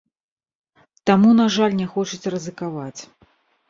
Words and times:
Таму, 1.11 1.35
на 1.43 1.47
жаль, 1.59 1.79
не 1.85 1.93
хочуць 1.95 2.29
рызыкаваць. 2.39 3.01